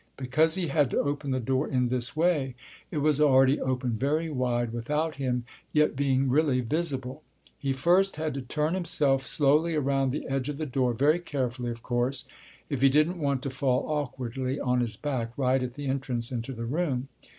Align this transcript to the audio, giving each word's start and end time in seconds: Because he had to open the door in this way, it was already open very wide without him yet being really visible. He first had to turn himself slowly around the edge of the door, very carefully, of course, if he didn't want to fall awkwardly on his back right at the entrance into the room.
Because 0.17 0.55
he 0.55 0.65
had 0.69 0.89
to 0.89 0.97
open 0.99 1.29
the 1.29 1.39
door 1.39 1.67
in 1.67 1.89
this 1.89 2.15
way, 2.15 2.55
it 2.89 2.97
was 3.03 3.21
already 3.21 3.61
open 3.61 3.91
very 3.91 4.31
wide 4.31 4.73
without 4.73 5.17
him 5.17 5.45
yet 5.73 5.95
being 5.95 6.27
really 6.27 6.59
visible. 6.59 7.21
He 7.59 7.71
first 7.71 8.15
had 8.15 8.33
to 8.33 8.41
turn 8.41 8.73
himself 8.73 9.23
slowly 9.23 9.75
around 9.75 10.09
the 10.09 10.27
edge 10.27 10.49
of 10.49 10.57
the 10.57 10.65
door, 10.65 10.93
very 10.95 11.19
carefully, 11.19 11.69
of 11.69 11.83
course, 11.83 12.25
if 12.67 12.81
he 12.81 12.89
didn't 12.89 13.19
want 13.19 13.43
to 13.43 13.51
fall 13.51 13.85
awkwardly 13.89 14.59
on 14.59 14.79
his 14.79 14.97
back 14.97 15.37
right 15.37 15.61
at 15.61 15.75
the 15.75 15.85
entrance 15.85 16.31
into 16.31 16.51
the 16.51 16.65
room. 16.65 17.07